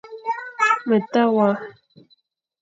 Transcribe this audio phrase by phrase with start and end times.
[0.87, 1.47] Me ta wa;